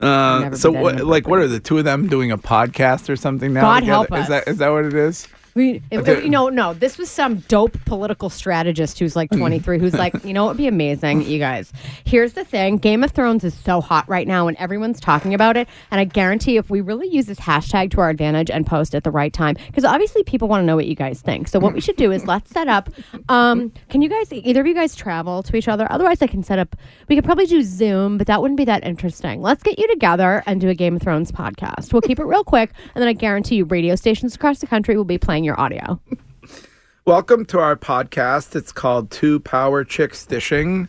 [0.00, 3.08] Uh, Never so that what, like what are the two of them doing a podcast
[3.08, 3.62] or something now?
[3.62, 3.92] God together?
[3.92, 4.28] help Is us.
[4.28, 5.26] that is that what it is?
[5.58, 6.22] We, if, Okay.
[6.22, 10.32] you know, no, this was some dope political strategist who's like 23, who's like, you
[10.32, 11.72] know, it'd be amazing, you guys.
[12.04, 15.56] Here's the thing Game of Thrones is so hot right now, and everyone's talking about
[15.56, 15.66] it.
[15.90, 19.02] And I guarantee if we really use this hashtag to our advantage and post at
[19.02, 21.48] the right time, because obviously people want to know what you guys think.
[21.48, 22.88] So what we should do is let's set up.
[23.28, 25.90] Um, can you guys, either of you guys travel to each other?
[25.90, 26.76] Otherwise, I can set up,
[27.08, 29.42] we could probably do Zoom, but that wouldn't be that interesting.
[29.42, 31.92] Let's get you together and do a Game of Thrones podcast.
[31.92, 34.96] We'll keep it real quick, and then I guarantee you radio stations across the country
[34.96, 35.98] will be playing your audio.
[37.06, 38.54] Welcome to our podcast.
[38.54, 40.88] It's called Two Power Chicks Dishing.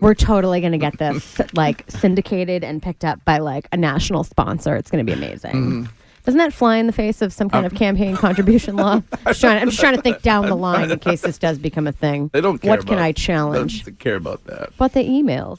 [0.00, 4.22] We're totally going to get this like syndicated and picked up by like a national
[4.22, 4.76] sponsor.
[4.76, 5.54] It's going to be amazing.
[5.54, 5.84] Mm-hmm.
[6.26, 9.00] Doesn't that fly in the face of some kind of campaign contribution law?
[9.24, 11.86] Just trying, I'm just trying to think down the line in case this does become
[11.86, 12.28] a thing.
[12.34, 13.84] They don't care What can I challenge?
[13.84, 14.70] They don't care about that.
[14.76, 15.58] But the emails.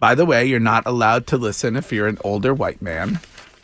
[0.00, 3.18] By the way, you're not allowed to listen if you're an older white man.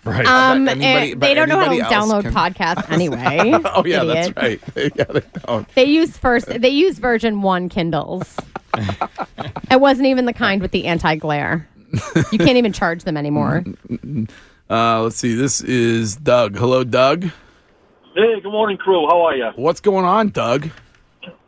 [0.04, 0.26] Right.
[0.26, 3.52] Um, eh, anybody- but they don't know how to download can- podcasts anyway.
[3.64, 4.34] oh yeah, idiot.
[4.34, 4.36] that's
[4.76, 4.92] right.
[4.96, 5.74] yeah, they don't.
[5.74, 6.46] They use first.
[6.46, 8.36] They use version one Kindles.
[9.70, 11.68] it wasn't even the kind with the anti glare.
[12.32, 13.64] You can't even charge them anymore.
[14.68, 15.34] Uh, let's see.
[15.34, 16.56] This is Doug.
[16.56, 17.22] Hello, Doug.
[18.16, 19.06] Hey, good morning, crew.
[19.06, 19.50] How are you?
[19.54, 20.68] What's going on, Doug?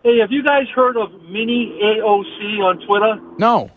[0.05, 3.21] Hey, have you guys heard of Mini AOC on Twitter?
[3.39, 3.71] No.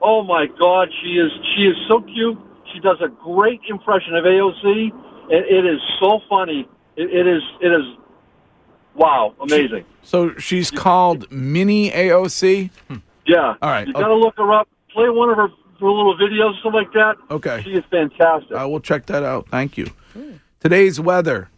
[0.00, 2.38] Oh my God, she is she is so cute.
[2.72, 4.90] She does a great impression of AOC,
[5.30, 6.68] and it is so funny.
[6.96, 7.84] It, it is it is
[8.94, 9.84] wow, amazing.
[10.02, 12.70] So she's called Mini AOC.
[12.88, 12.96] Hmm.
[13.26, 13.54] Yeah.
[13.60, 13.86] All right.
[13.86, 14.68] You got to look her up.
[14.90, 17.16] Play one of her, her little videos, something like that.
[17.30, 17.62] Okay.
[17.62, 18.56] She is fantastic.
[18.56, 19.48] I will check that out.
[19.50, 19.90] Thank you.
[20.60, 21.50] Today's weather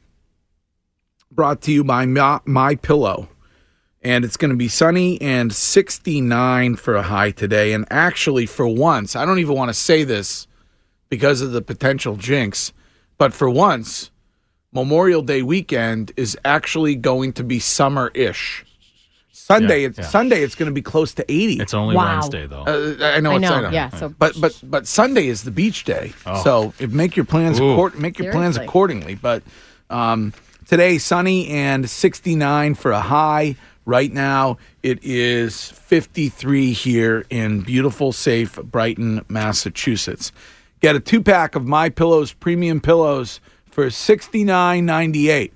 [1.30, 3.28] brought to you by My, My Pillow.
[4.02, 7.74] And it's going to be sunny and 69 for a high today.
[7.74, 10.46] And actually, for once, I don't even want to say this
[11.10, 12.72] because of the potential jinx,
[13.18, 14.10] but for once,
[14.72, 18.64] Memorial Day weekend is actually going to be summer ish.
[19.32, 20.04] Sunday, Yeah, it's yeah.
[20.06, 20.42] Sunday.
[20.42, 21.60] It's going to be close to 80.
[21.60, 22.20] It's only Wow.
[22.20, 22.62] Wednesday though.
[22.62, 23.32] Uh, I know.
[23.32, 23.70] I it's, know, I know.
[23.70, 26.42] yeah, so- but but but Sunday is the beach day, Oh.
[26.44, 27.90] so if, make your plans Ooh.
[27.98, 29.16] make your plans accordingly.
[29.16, 29.42] But
[29.90, 30.32] um,
[30.68, 33.56] today sunny and 69 for a high.
[33.84, 40.32] Right now it is 53 here in beautiful, safe Brighton, Massachusetts.
[40.80, 43.40] Get a two pack of My Pillows premium pillows
[43.70, 45.52] for 69.98.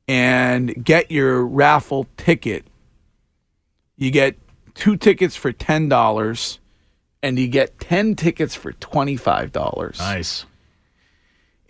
[0.06, 2.66] And get your raffle ticket.
[3.96, 4.36] You get
[4.74, 6.58] two tickets for $10
[7.24, 9.98] and you get 10 tickets for $25.
[9.98, 10.44] Nice.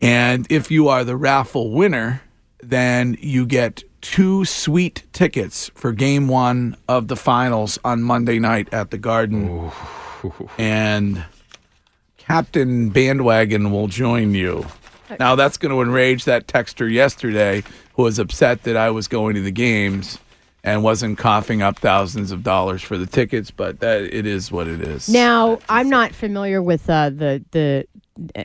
[0.00, 2.22] And if you are the raffle winner,
[2.60, 8.68] then you get two sweet tickets for game one of the finals on Monday night
[8.74, 9.70] at the Garden.
[10.58, 11.24] And
[12.18, 14.66] Captain Bandwagon will join you.
[15.20, 17.62] Now, that's going to enrage that texter yesterday
[17.94, 20.18] who was upset that I was going to the games
[20.64, 24.66] and wasn't coughing up thousands of dollars for the tickets, but that it is what
[24.66, 25.08] it is.
[25.08, 27.86] Now, I'm not familiar with uh, the the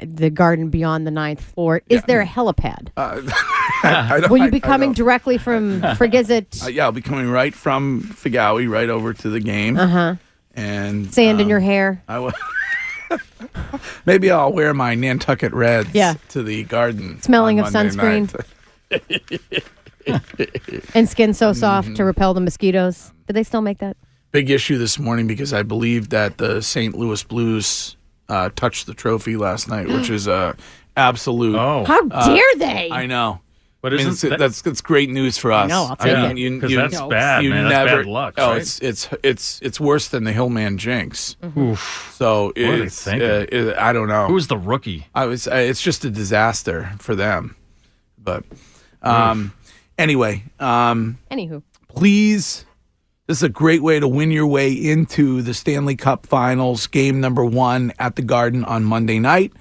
[0.04, 1.82] the garden beyond the ninth floor.
[1.90, 2.90] Is there a helipad?
[2.98, 6.64] I don't- Will you I- be I coming don't- directly from Frigizit?
[6.64, 9.78] Uh, yeah, I'll be coming right from Figawi right over to the game.
[9.78, 10.16] Uh huh.
[10.56, 12.04] And Sand in um, your hair.
[12.08, 12.34] I will.
[14.06, 16.16] Maybe I'll wear my Nantucket Reds Yeah.
[16.30, 17.22] to the garden.
[17.22, 19.64] Smelling of Monday sunscreen.
[20.12, 20.84] Night.
[20.96, 21.96] And skin so soft Mm-hmm.
[21.96, 23.12] to repel the mosquitoes.
[23.28, 23.96] Do they still make that?
[24.32, 26.96] Big issue this morning because I believe that the St.
[26.96, 27.98] Louis Blues
[28.30, 30.56] uh, touched the trophy last night, which is a
[30.98, 31.56] absolute.
[31.56, 31.84] Oh.
[31.86, 32.90] How uh, dare they?
[32.92, 33.42] I know.
[33.82, 35.70] But I mean, isn't it's, that- that's that's great news for us.
[35.70, 36.28] know, I'll take I it.
[36.28, 37.70] mean, you- 'Cause you- that's bad, you man.
[37.70, 38.62] That's never- bad luck, Oh, right?
[38.62, 41.38] it's it's it's it's worse than the Hillman jinx.
[41.58, 42.12] Oof.
[42.14, 44.28] So What are they it's uh, it, I don't know.
[44.28, 45.08] Who's the rookie?
[45.16, 45.48] I was.
[45.48, 47.56] Uh, it's just a disaster for them.
[48.22, 48.44] But
[49.02, 49.54] um,
[50.00, 52.66] anyway, um, Anywho, please.
[53.28, 57.22] This is a great way to win your way into the Stanley Cup Finals, game
[57.22, 59.54] number one at the Garden on Monday night.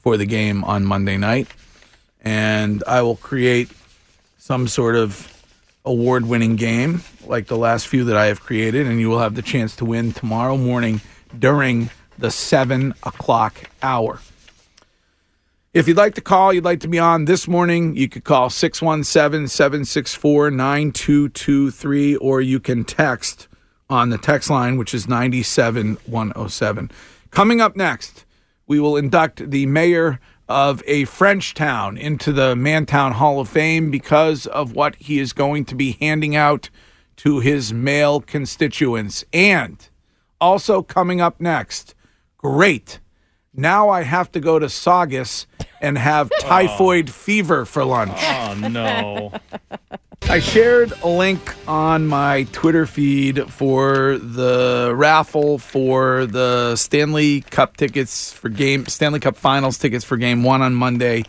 [0.01, 1.49] for the game on Monday night.
[2.21, 3.69] And I will create
[4.39, 5.34] some sort of
[5.85, 8.87] award winning game like the last few that I have created.
[8.87, 11.01] And you will have the chance to win tomorrow morning
[11.39, 14.21] during the seven o'clock hour.
[15.73, 18.49] If you'd like to call, you'd like to be on this morning, you could call
[18.49, 23.49] 617 764 9223 or you can text
[23.91, 26.91] on the text line, which is 97107.
[27.33, 28.25] Coming up next,
[28.69, 33.91] we will induct the mayor of a French town into the Mantown Hall of Fame
[33.91, 36.71] because of what he is going to be handing out
[37.17, 39.25] to his male constituents.
[39.33, 39.89] And
[40.41, 41.95] also coming up next,
[42.37, 43.01] great.
[43.55, 45.47] Now I have to go to Saugus
[45.81, 46.41] and have oh.
[46.41, 48.19] typhoid fever for lunch.
[48.19, 49.33] Oh no.
[50.27, 57.77] I shared a link on my Twitter feed for the raffle for the Stanley Cup
[57.77, 61.25] tickets for game Stanley Cup Finals tickets for game 1 on Monday.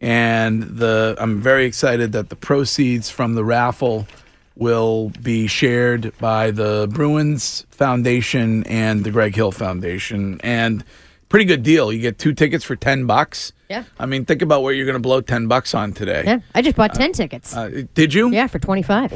[0.00, 4.06] And the I'm very excited that the proceeds from the raffle
[4.54, 10.40] will be shared by the Bruins Foundation and the Greg Hill Foundation.
[10.42, 10.84] And
[11.28, 11.92] pretty good deal.
[11.92, 13.52] You get two tickets for 10 bucks.
[13.68, 13.84] Yeah.
[13.98, 16.22] I mean, think about what you're going to blow 10 bucks on today.
[16.24, 17.54] Yeah, I just bought ten tickets.
[17.54, 18.30] Uh, did you?
[18.30, 19.10] yeah, for twenty five.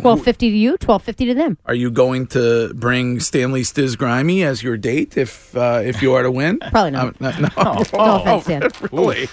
[0.00, 1.56] Twelve fifty to you, twelve fifty to them.
[1.64, 6.12] Are you going to bring Stanley Stiz Grimy as your date if uh, if you
[6.12, 6.58] are to win?
[6.70, 7.06] Probably not.
[7.06, 7.48] Um, no, no.
[7.56, 7.82] Oh.
[7.94, 8.46] No offense,
[8.78, 8.88] Dan.
[8.92, 9.28] really?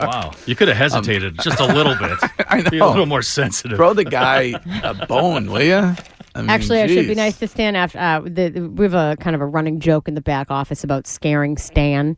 [0.00, 0.32] Wow.
[0.46, 2.18] You could have hesitated just a little bit.
[2.48, 3.76] I Be a little more sensitive.
[3.76, 5.94] Throw the guy a bone, will you?
[6.34, 7.74] I mean, Actually, I should be nice to Stan.
[7.76, 10.50] After uh, the, the- we have a kind of a running joke in the back
[10.50, 12.16] office about scaring Stan.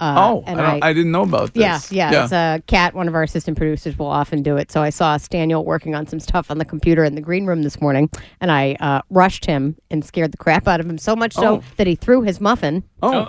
[0.00, 1.92] Uh, Oh, I, and don't, I, didn't know about this.
[1.92, 2.92] Yeah, yeah, It's a cat.
[2.92, 4.72] One of our assistant producers will often do it.
[4.72, 7.62] So I saw Staniel working on some stuff on the computer in the green room
[7.62, 11.14] this morning, and I uh, rushed him and scared the crap out of him so
[11.14, 11.62] much so Oh.
[11.76, 12.82] that he threw his muffin.
[13.00, 13.28] Oh,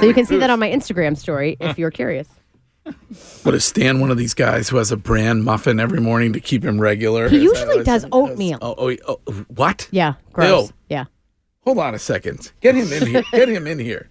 [0.00, 2.26] So you can see that on my Instagram story if you're curious.
[3.42, 4.00] What is Stan?
[4.00, 7.28] One of these guys who has a bran muffin every morning to keep him regular.
[7.28, 8.58] He usually does it- oatmeal.
[8.62, 9.88] Oh, oh, oh, what?
[9.90, 10.68] Yeah, gross.
[10.68, 10.74] Ew.
[10.88, 11.04] Yeah.
[11.64, 12.52] Hold on a second.
[12.60, 13.22] Get him in here.
[13.32, 14.08] Get him in here.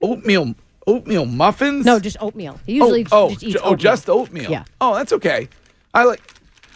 [0.00, 0.54] Oatmeal,
[0.86, 1.84] oatmeal muffins.
[1.84, 2.58] No, just oatmeal.
[2.66, 3.76] He usually oh, oh, just eats ju- oh, oatmeal.
[3.76, 4.50] just oatmeal.
[4.50, 4.64] Yeah.
[4.80, 5.48] Oh, that's okay.
[5.92, 6.20] I like.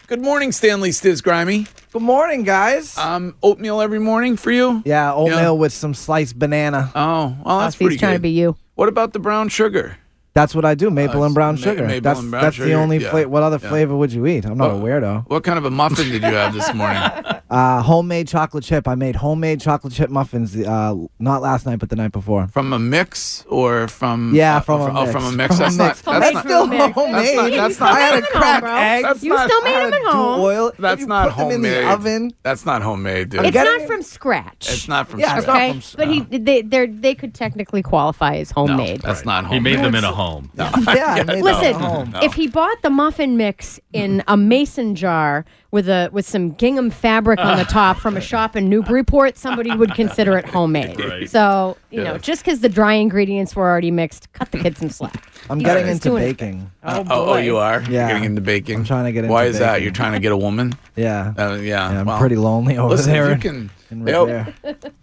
[0.07, 1.67] Good morning, Stanley Stiz Grimy.
[1.93, 2.99] Good morning, guys.
[2.99, 4.83] Um, oatmeal every morning for you.
[4.85, 5.51] yeah, oatmeal yeah.
[5.51, 6.91] with some sliced banana.
[6.97, 8.19] Oh, well, that's Oh, pretty he's trying good.
[8.19, 8.57] to be you.
[8.75, 9.97] What about the brown sugar?
[10.33, 10.91] That's what I do.
[10.91, 11.87] Maple Uh, and brown ma- sugar.
[11.87, 13.29] maple that's and brown that's sugar, the only yeah, flavor.
[13.29, 13.69] What other yeah.
[13.69, 14.45] flavor would you eat?
[14.45, 15.25] I'm not a weirdo.
[15.29, 17.03] What kind of a muffin did you have this morning?
[17.51, 18.87] Uh, homemade chocolate chip.
[18.87, 20.57] I made homemade chocolate chip muffins.
[20.57, 22.47] Uh, not last night, but the night before.
[22.47, 24.33] From a mix or from?
[24.33, 25.13] Yeah, uh, from a oh, mix.
[25.13, 25.57] from a mix.
[25.57, 26.07] From a that's mix.
[26.07, 26.21] not.
[26.21, 26.45] That's Homemade not.
[26.45, 26.95] still homemade.
[27.27, 29.03] That's not- that's not- I had a to them at crack home, bro.
[29.11, 30.41] That's You not- still made them at home.
[30.41, 30.73] Oil.
[30.79, 31.85] That's you not put them in homemade.
[31.85, 32.33] the oven.
[32.45, 33.45] That's not homemade, dude.
[33.47, 34.69] It's not from scratch.
[34.71, 35.49] It's not from Yeah, scratch.
[35.71, 39.01] okay, but he they they they could technically qualify as No, homemade.
[39.01, 40.51] that's not He made them in a home.
[41.01, 42.15] Yeah, I Listen, them home.
[42.23, 46.91] if he bought the muffin mix in a mason jar with a with some gingham
[46.91, 50.99] fabric on the top from a shop in Newburyport, somebody would consider it homemade.
[51.11, 51.29] Right.
[51.31, 52.13] So you Yeah.
[52.13, 55.27] know, just because the dry ingredients were already mixed, cut the kid some slack.
[55.49, 56.71] I'm He's- getting he's into baking.
[56.85, 57.81] Oh, oh, you are?
[57.83, 58.09] You're Yeah.
[58.09, 58.77] getting into baking.
[58.81, 59.83] I'm trying to get Why into is that?
[59.83, 60.73] You're trying to get a woman?
[60.97, 61.33] Yeah.
[61.39, 61.91] Uh, yeah.
[61.93, 63.31] Yeah, I'm well, pretty lonely over Listen, there.
[63.31, 63.71] if you can.
[63.91, 64.47] in they.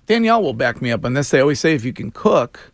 [0.06, 1.30] Danielle will back me up on this.
[1.30, 2.72] They always say if you can cook,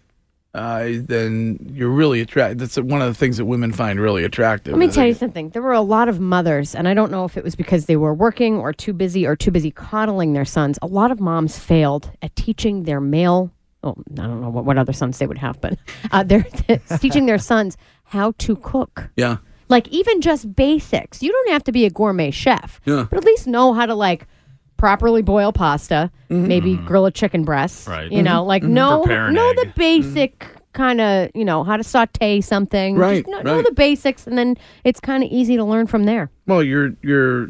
[0.54, 2.60] uh, then you're really attracted.
[2.60, 4.74] That's one of the things that women find really attractive.
[4.74, 5.50] Let me tell you something.
[5.50, 7.96] There were a lot of mothers, and I don't know if it was because they
[7.98, 10.78] were working or too busy or too busy coddling their sons.
[10.82, 13.52] A lot of moms failed at teaching their male.
[13.84, 15.78] Oh, I don't know what, what other sons they would have, but
[16.12, 16.44] uh, they're
[17.00, 19.10] teaching their sons how to cook.
[19.18, 19.38] Yeah.
[19.70, 21.24] Like even just basics.
[21.24, 23.08] You don't have to be a gourmet chef, Yeah.
[23.10, 24.28] but at least know how to like
[24.84, 26.46] properly boil pasta, mm-hmm.
[26.46, 26.86] maybe mm-hmm.
[26.86, 27.84] grill a chicken breast.
[27.86, 27.92] Mm-hmm.
[27.92, 28.12] Right.
[28.12, 28.48] You know, mm-hmm.
[28.50, 29.56] like know Prepare know egg.
[29.56, 32.98] the basic kind of you know how to saute something.
[32.98, 36.04] Right, Just know, know the basics, and then it's kind of easy to learn from
[36.04, 36.30] there.
[36.48, 37.50] Well, you're you're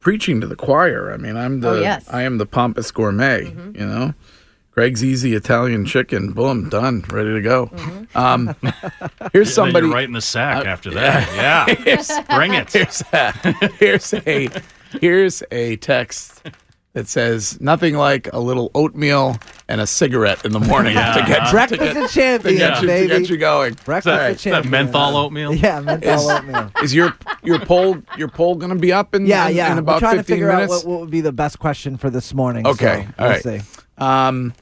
[0.00, 1.12] preaching to the choir.
[1.12, 2.08] I mean, I'm oh, the Oh, yes.
[2.08, 3.50] I am the pompous gourmet.
[3.50, 4.14] You know,
[4.70, 6.32] Greg's easy Italian chicken.
[6.32, 7.70] Boom, done, ready to go.
[8.14, 8.56] Um,
[9.34, 9.88] here's somebody.
[9.88, 11.28] you're right in the sack after that.
[11.36, 11.74] Yeah.
[11.74, 12.72] Here's, Bring it.
[12.72, 13.32] Here's a,
[13.78, 14.48] here's a
[15.00, 16.42] here's a text
[16.94, 21.14] that says nothing like a little oatmeal and a cigarette in the morning Yeah.
[21.14, 23.74] to get Breakfast to of get, to get you, to get you going.
[23.84, 24.36] Breakfast All of right.
[24.36, 25.54] Is that menthol oatmeal?
[25.54, 26.70] Yeah, menthol oatmeal.
[26.82, 29.68] Is your your poll your poll going to be up in Yeah, in, yeah.
[29.70, 30.72] in We're about trying to 15 figure minutes?
[30.72, 32.66] out what, what would be the best question for this morning.
[32.66, 33.60] Okay, so all we'll see.
[33.96, 34.52] Um,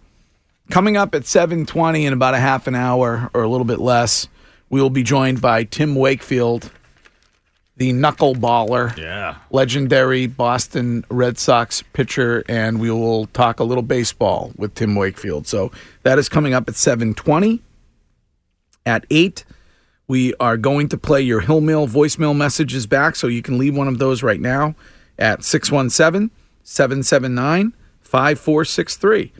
[0.70, 4.28] coming up at 7:20 in about a half an hour or a little bit less,
[4.68, 6.70] we will be joined by Tim Wakefield,
[7.80, 9.36] the knuckleballer, Yeah.
[9.50, 15.46] legendary Boston Red Sox pitcher, and we will talk a little baseball with Tim Wakefield.
[15.46, 15.72] So
[16.02, 17.62] that is coming up at 7:20.
[18.84, 19.44] At 8,
[20.06, 23.88] we are going to play your Hillmill voicemail messages back so you can leave one
[23.88, 24.74] of those right now
[25.18, 26.30] at 617
[26.62, 27.72] 779
[28.02, 29.32] 5463.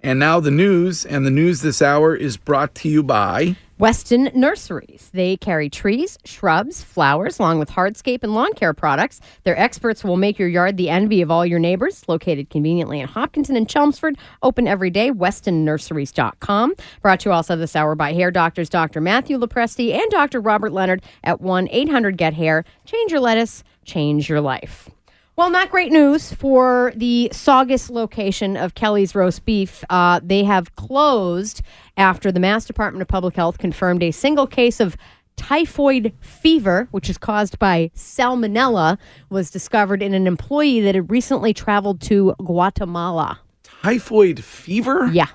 [0.00, 4.30] And now the news, and the news this hour is brought to you by Weston
[4.34, 5.10] Nurseries.
[5.12, 9.20] They carry trees, shrubs, flowers, along with hardscape and lawn care products.
[9.42, 12.08] Their experts will make your yard the envy of all your neighbors.
[12.08, 15.10] Located conveniently in Hopkinton and Chelmsford, open every day.
[15.10, 16.74] WestonNurseries.com.
[17.02, 19.00] Brought to you also this hour by Hair Doctors Dr.
[19.00, 20.40] Matthew LoPresti and Dr.
[20.40, 22.64] Robert Leonard at 1 800 GET HAIR.
[22.84, 24.88] Change your lettuce, change your life.
[25.36, 29.82] Well, not great news for the Saugus location of Kelly's roast beef.
[29.90, 31.60] Uh, they have closed
[31.96, 34.96] after the Mass Department of Public Health confirmed a single case of
[35.36, 38.96] typhoid fever, which is caused by salmonella,
[39.28, 43.40] was discovered in an employee that had recently traveled to Guatemala.
[43.64, 45.10] Typhoid fever?
[45.12, 45.26] Yeah.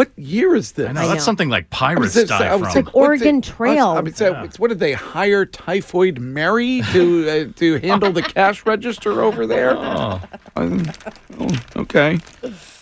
[0.00, 0.88] What year is this?
[0.88, 2.62] I know, that's something like pirates I was- die I from.
[2.62, 3.88] like, Like Oregon it- Trail.
[3.88, 8.64] I mean, so what did they hire Typhoid Mary to uh, to handle the cash
[8.64, 9.76] register over there?
[9.76, 10.18] Oh.
[10.56, 10.90] Um,
[11.38, 12.18] oh, okay.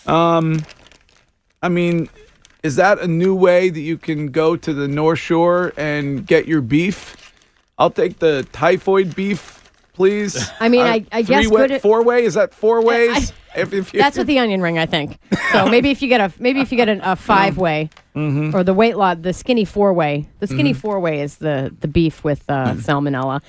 [0.06, 0.64] Um,
[1.60, 2.08] I mean,
[2.62, 6.46] is that a new way that you can go to the North Shore and get
[6.46, 7.32] your beef?
[7.78, 9.57] I'll take the typhoid beef,
[9.98, 10.50] please.
[10.60, 12.24] I mean, I- I guess way, good- four way.
[12.24, 13.32] Is that four ways?
[13.56, 15.18] if, if you, That's with the onion ring, I think.
[15.52, 18.52] So maybe if you get a maybe if you get a, a five way Mhm.
[18.54, 20.28] or the weight lot, the skinny four way.
[20.40, 20.76] The skinny Mhm.
[20.76, 22.82] four way is the the beef with uh, Mm.
[22.86, 23.40] salmonella.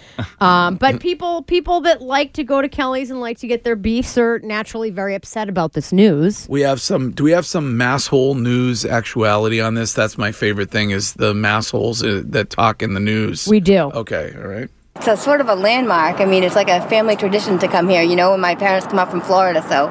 [0.42, 3.76] Um, but people people that like to go to Kelly's and like to get their
[3.76, 6.46] beefs are naturally very upset about this news.
[6.50, 7.12] We have some.
[7.12, 9.94] Do we have some masshole news actuality on this?
[9.94, 13.48] That's my favorite thing is the massholes uh, that talk in the news.
[13.48, 13.92] We do.
[13.94, 14.70] Okay, all right.
[15.00, 16.20] It's a sort of a landmark.
[16.20, 18.86] I mean, it's like a family tradition to come here, you know, when my parents
[18.86, 19.62] come up from Florida.
[19.70, 19.88] So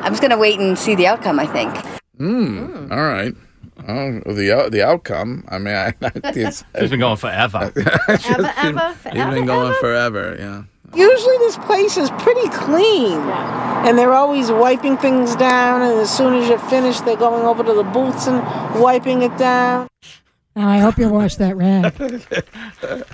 [0.00, 1.74] I'm just going to wait and see the outcome, I think.
[2.18, 3.34] Mm, All right.
[3.86, 5.44] Oh, the out- the outcome.
[5.48, 5.92] I mean, I,
[6.24, 7.70] it's, It's been going forever.
[7.76, 8.26] It's
[9.04, 10.34] been going forever.
[10.38, 10.62] Yeah.
[10.94, 13.20] Usually this place is pretty clean.
[13.84, 17.62] And they're always wiping things down, and as soon as you're finished, they're going over
[17.62, 18.40] to the booths and
[18.80, 19.88] wiping it down.
[20.58, 21.84] Oh, I hope you washed that rag.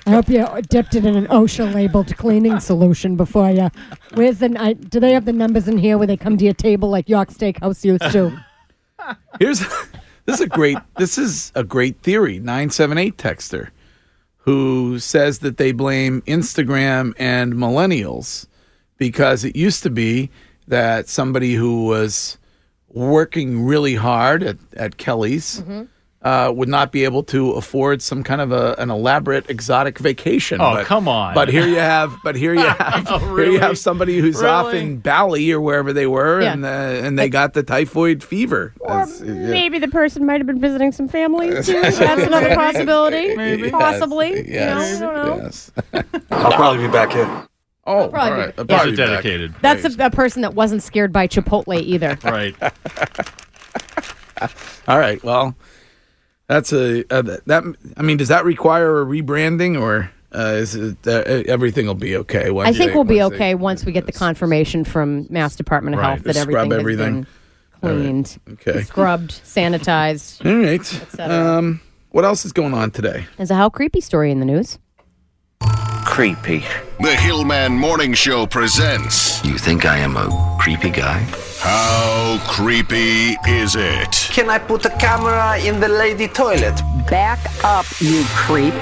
[0.07, 3.69] I hope you dipped it in an OSHA labeled cleaning solution before you.
[4.15, 4.55] Where's the?
[4.57, 7.09] I, do they have the numbers in here where they come to your table like
[7.09, 8.45] York Steakhouse used to?
[9.41, 9.59] Here's
[10.25, 12.39] this is a great this is a great theory.
[12.39, 13.71] Nine seven eight texter
[14.37, 18.47] who says that they blame Instagram and millennials
[18.99, 20.31] because it used to be
[20.69, 22.39] that somebody who was
[22.89, 25.85] working really hard at, at Kelly's mm-hmm.
[26.25, 30.61] Uh, would not be able to afford some kind of a, an elaborate exotic vacation.
[30.61, 31.35] Oh, come on.
[31.35, 34.99] But here you have, but here you have, here you have somebody who's off in
[34.99, 36.53] Bali or wherever they were, Yeah.
[36.53, 38.73] and uh, and they got the typhoid fever.
[38.81, 39.33] Or That's- yeah.
[39.33, 41.81] maybe the person might have been visiting some family too.
[41.83, 43.35] That's another possibility.
[43.35, 43.71] Maybe.
[43.71, 44.49] Possibly.
[44.49, 45.43] Yes, You know, I don't know.
[45.45, 45.71] yes.
[46.31, 47.49] I'll probably be back here.
[47.85, 48.55] Oh, probably all right.
[48.59, 49.09] I'll probably are be back.
[49.09, 49.55] dedicated.
[49.61, 52.17] That's a, a person that wasn't scared by Chipotle either.
[52.23, 52.55] Right.
[54.89, 55.23] All right.
[55.23, 55.55] Well,
[56.53, 57.77] that's a uh, that.
[57.97, 62.17] I mean, does that require a rebranding or uh, is it uh, everything will be
[62.19, 62.51] okay?
[62.51, 65.27] Once I think they- we'll be once they- okay once we get the confirmation from
[65.31, 67.27] Mass Department of Right, Health that scrub everything, has everything.
[67.81, 68.83] been cleaned, Okay.
[68.83, 70.45] scrubbed, sanitized.
[70.47, 71.21] All right.
[71.31, 71.81] Um,
[72.11, 73.27] what else is going on today?
[73.37, 74.79] There's a how creepy story in the news.
[76.05, 76.65] Creepy.
[77.01, 81.19] The Hill-Man Morning Show presents You think I am a creepy guy?
[81.61, 84.11] How Creepy Is It?
[84.33, 86.81] Can I put a camera in the lady toilet?
[87.09, 88.75] Back up, you creep.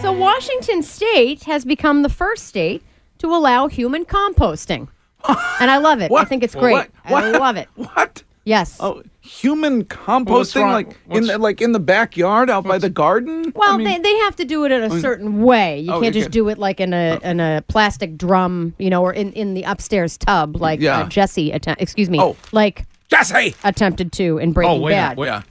[0.00, 2.82] So Washington State has become the first state
[3.18, 4.88] to allow human composting,
[5.60, 6.12] and I love it.
[6.12, 6.72] I think it's great.
[6.72, 6.90] What?
[7.04, 7.40] I What?
[7.40, 7.68] love it.
[7.74, 8.22] What?
[8.44, 8.76] Yes.
[8.78, 10.72] Oh, human What's composting, wrong?
[10.72, 13.52] like in the, like in the backyard out by the garden.
[13.54, 15.80] Well, I mean- they, they have to do it in a mean- certain way.
[15.80, 18.74] You Oh, can't you just can- do it like in a in a plastic drum,
[18.78, 21.00] you know, or in, in the upstairs tub, like Yeah.
[21.00, 21.50] uh, Jesse.
[21.52, 22.36] Atten- excuse me, Oh.
[22.52, 24.92] like Jesse attempted to in Breaking oh, wait.
[24.92, 25.16] Bad.
[25.16, 25.42] wait.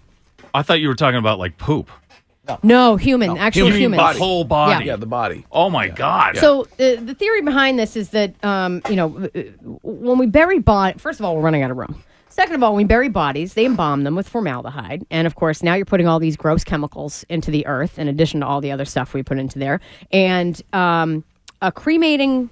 [0.53, 1.89] I thought you were talking about like poop.
[2.61, 3.99] No, human, actual human humans.
[3.99, 4.19] body.
[4.19, 4.85] Whole body.
[4.85, 5.47] Yeah, the body.
[5.51, 6.37] Oh my God.
[6.37, 9.39] So the the theory behind this is that um, you know uh,
[9.81, 12.03] when we bury body, first of all, we're running out of room.
[12.35, 15.73] Second of all, we bury bodies, they embalm them with formaldehyde, and of course, now
[15.73, 18.83] you're putting all these gross chemicals into the earth, in addition to all the other
[18.83, 19.79] stuff we put into there.
[20.11, 21.23] And um,
[21.61, 22.49] a cremating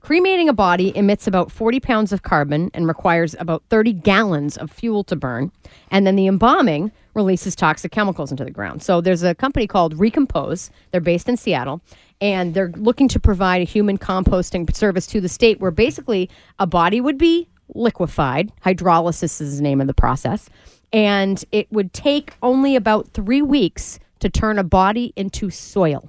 [0.00, 4.70] cremating a body emits about 40 pounds of carbon and requires about 30 gallons of
[4.70, 5.52] fuel to burn.
[5.90, 8.82] And then the embalming releases toxic chemicals into the ground.
[8.82, 10.70] So there's a company called Recompose.
[10.90, 11.82] They're based in Seattle.
[12.22, 16.66] And they're looking to provide a human composting service to the state where basically a
[16.66, 18.52] body would be liquefied.
[18.64, 20.48] Hydrolysis is the name of the process.
[20.92, 26.08] And it would take only about three weeks to turn a body into soil.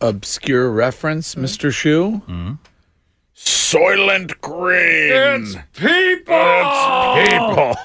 [0.00, 1.44] Obscure reference, hmm.
[1.44, 1.72] Mr.
[1.72, 2.22] Shoe.
[2.26, 2.52] Hmm.
[3.34, 5.42] Soylent Green.
[5.42, 6.34] It's people.
[7.18, 7.76] It's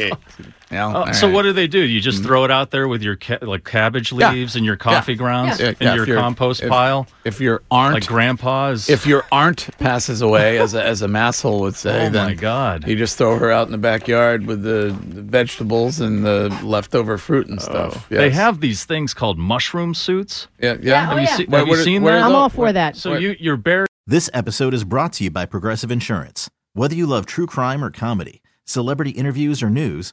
[0.00, 0.18] people.
[0.70, 1.04] You know?
[1.08, 1.34] Oh, so right.
[1.34, 1.78] what do they do?
[1.78, 2.26] You just mm-hmm.
[2.26, 4.32] throw it out there with your ca- like cabbage Yeah.
[4.32, 5.18] leaves and your coffee Yeah.
[5.18, 5.66] grounds Yeah.
[5.68, 7.06] and Yeah, your compost if- pile?
[7.24, 11.60] If your aunt, like grandpa's, if your aunt passes away, as a, as a masshole
[11.60, 12.86] would say, Oh, then my God.
[12.88, 17.18] you just throw her out in the backyard with the, the vegetables and the leftover
[17.18, 17.92] fruit and stuff.
[17.96, 18.04] Oh.
[18.14, 18.34] They Yes.
[18.36, 20.48] have these things called mushroom suits.
[20.60, 20.94] Yeah, yeah.
[20.94, 21.36] Oh, have oh, you, yeah.
[21.36, 22.24] see- Where- have you seen where that?
[22.24, 22.96] I'm all for that.
[22.96, 23.88] So you you're buried.
[24.06, 26.50] This episode is brought to you by Progressive Insurance.
[26.74, 30.12] Whether you love true crime or comedy, celebrity interviews or news,